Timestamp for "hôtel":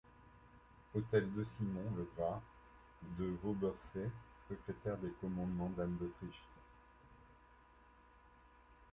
0.95-1.31